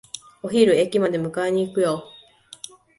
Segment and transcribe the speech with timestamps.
[0.41, 2.05] お昼、駅まで迎えに行くよ。